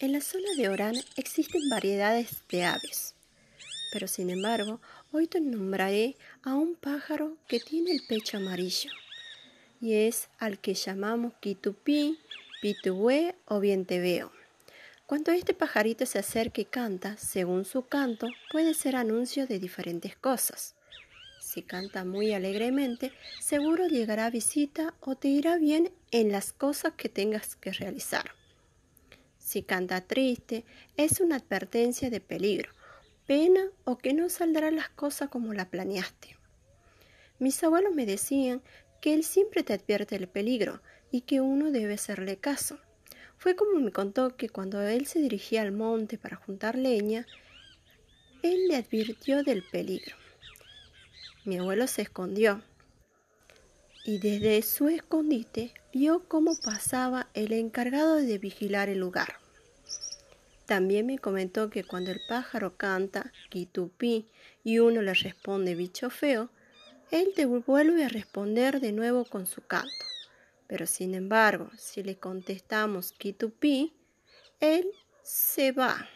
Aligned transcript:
En 0.00 0.12
la 0.12 0.20
zona 0.20 0.54
de 0.56 0.68
Orán 0.68 0.94
existen 1.16 1.68
variedades 1.68 2.44
de 2.48 2.62
aves, 2.62 3.16
pero 3.90 4.06
sin 4.06 4.30
embargo, 4.30 4.80
hoy 5.10 5.26
te 5.26 5.40
nombraré 5.40 6.14
a 6.44 6.54
un 6.54 6.76
pájaro 6.76 7.36
que 7.48 7.58
tiene 7.58 7.90
el 7.90 8.02
pecho 8.06 8.36
amarillo, 8.36 8.92
y 9.80 9.94
es 9.94 10.28
al 10.38 10.60
que 10.60 10.74
llamamos 10.74 11.32
Kitupí, 11.40 12.16
Pitué 12.62 13.34
o 13.46 13.58
bien 13.58 13.86
te 13.86 13.98
veo. 13.98 14.30
Cuando 15.06 15.32
este 15.32 15.52
pajarito 15.52 16.06
se 16.06 16.20
acerca 16.20 16.60
y 16.60 16.66
canta, 16.66 17.16
según 17.16 17.64
su 17.64 17.88
canto, 17.88 18.28
puede 18.52 18.74
ser 18.74 18.94
anuncio 18.94 19.48
de 19.48 19.58
diferentes 19.58 20.14
cosas. 20.14 20.76
Si 21.40 21.62
canta 21.62 22.04
muy 22.04 22.32
alegremente, 22.34 23.10
seguro 23.40 23.88
llegará 23.88 24.26
a 24.26 24.30
visita 24.30 24.94
o 25.00 25.16
te 25.16 25.26
irá 25.26 25.56
bien 25.56 25.90
en 26.12 26.30
las 26.30 26.52
cosas 26.52 26.92
que 26.96 27.08
tengas 27.08 27.56
que 27.56 27.72
realizar. 27.72 28.37
Si 29.48 29.62
canta 29.62 30.02
triste, 30.02 30.66
es 30.98 31.20
una 31.20 31.36
advertencia 31.36 32.10
de 32.10 32.20
peligro, 32.20 32.70
pena 33.26 33.64
o 33.84 33.96
que 33.96 34.12
no 34.12 34.28
saldrán 34.28 34.76
las 34.76 34.90
cosas 34.90 35.30
como 35.30 35.54
la 35.54 35.70
planeaste. 35.70 36.36
Mis 37.38 37.64
abuelos 37.64 37.94
me 37.94 38.04
decían 38.04 38.60
que 39.00 39.14
él 39.14 39.24
siempre 39.24 39.62
te 39.62 39.72
advierte 39.72 40.16
el 40.16 40.28
peligro 40.28 40.82
y 41.10 41.22
que 41.22 41.40
uno 41.40 41.70
debe 41.70 41.94
hacerle 41.94 42.36
caso. 42.36 42.78
Fue 43.38 43.56
como 43.56 43.80
me 43.80 43.90
contó 43.90 44.36
que 44.36 44.50
cuando 44.50 44.82
él 44.82 45.06
se 45.06 45.18
dirigía 45.18 45.62
al 45.62 45.72
monte 45.72 46.18
para 46.18 46.36
juntar 46.36 46.76
leña, 46.76 47.24
él 48.42 48.68
le 48.68 48.76
advirtió 48.76 49.44
del 49.44 49.62
peligro. 49.62 50.14
Mi 51.46 51.56
abuelo 51.56 51.86
se 51.86 52.02
escondió 52.02 52.62
y 54.08 54.16
desde 54.16 54.62
su 54.62 54.88
escondite 54.88 55.74
vio 55.92 56.26
cómo 56.28 56.56
pasaba 56.64 57.28
el 57.34 57.52
encargado 57.52 58.14
de 58.14 58.38
vigilar 58.38 58.88
el 58.88 59.00
lugar. 59.00 59.34
También 60.64 61.04
me 61.04 61.18
comentó 61.18 61.68
que 61.68 61.84
cuando 61.84 62.10
el 62.10 62.20
pájaro 62.26 62.74
canta 62.78 63.30
quitupí 63.50 64.26
y 64.64 64.78
uno 64.78 65.02
le 65.02 65.12
responde 65.12 65.74
bicho 65.74 66.08
feo, 66.08 66.48
él 67.10 67.34
te 67.36 67.44
vuelve 67.44 68.02
a 68.02 68.08
responder 68.08 68.80
de 68.80 68.92
nuevo 68.92 69.26
con 69.26 69.46
su 69.46 69.60
canto. 69.60 70.06
Pero 70.66 70.86
sin 70.86 71.14
embargo, 71.14 71.68
si 71.76 72.02
le 72.02 72.16
contestamos 72.16 73.12
quitupí, 73.12 73.92
él 74.58 74.86
se 75.22 75.72
va. 75.72 76.08